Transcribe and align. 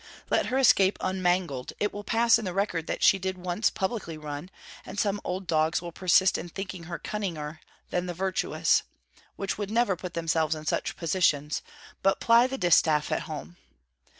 Let 0.31 0.47
her 0.47 0.57
escape 0.57 0.97
unmangled, 0.99 1.73
it 1.79 1.93
will 1.93 2.03
pass 2.03 2.39
in 2.39 2.45
the 2.45 2.55
record 2.55 2.87
that 2.87 3.03
she 3.03 3.19
did 3.19 3.37
once 3.37 3.69
publicly 3.69 4.17
run, 4.17 4.49
and 4.83 4.99
some 4.99 5.21
old 5.23 5.45
dogs 5.45 5.79
will 5.79 5.91
persist 5.91 6.39
in 6.39 6.49
thinking 6.49 6.85
her 6.85 6.97
cunninger 6.97 7.59
than 7.91 8.07
the 8.07 8.15
virtuous, 8.15 8.81
which 9.35 9.59
never 9.59 9.95
put 9.95 10.15
themselves 10.15 10.55
in 10.55 10.65
such 10.65 10.97
positions, 10.97 11.61
but 12.01 12.19
ply 12.19 12.47
the 12.47 12.57
distaff 12.57 13.11
at 13.11 13.29
home. 13.29 13.57